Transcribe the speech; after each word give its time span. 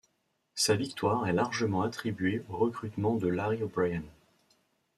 Sa 0.55 0.73
victoire 0.75 1.27
est 1.27 1.31
largement 1.33 1.83
attribuée 1.83 2.43
au 2.49 2.57
recrutement 2.57 3.17
de 3.17 3.27
Larry 3.27 3.61
O'Brien. 3.61 4.01